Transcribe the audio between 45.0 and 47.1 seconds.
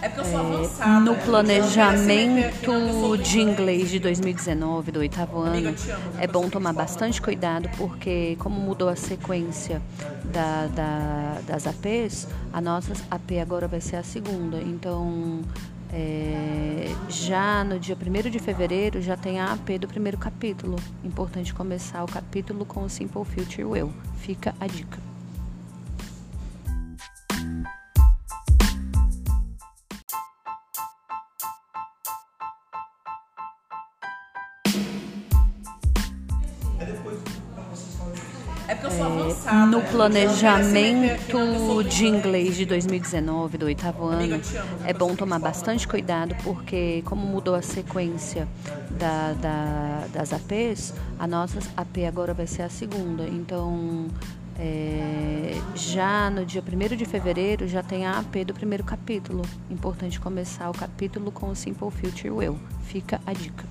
tomar bastante cuidado porque,